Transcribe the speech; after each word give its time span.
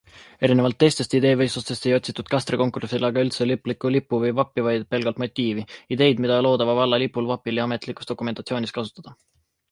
Erinevalt 0.45 0.75
teistest 0.83 1.11
ideevõistlustest 1.17 1.83
ei 1.89 1.91
otsitud 1.97 2.29
Kastre 2.31 2.57
konkursil 2.61 3.03
aga 3.09 3.25
üldse 3.25 3.45
lõplikku 3.49 3.91
lippu 3.95 4.19
või 4.23 4.31
vappi, 4.39 4.63
vaid 4.67 4.87
pelgalt 4.95 5.21
motiivi- 5.23 5.65
ideid, 5.97 6.23
mida 6.25 6.39
loodava 6.47 6.75
valla 6.79 6.99
lipul, 7.03 7.27
vapil 7.33 7.61
ja 7.61 7.67
ametlikus 7.69 8.11
dokumentatsioonis 8.13 8.75
kasutada. 8.79 9.15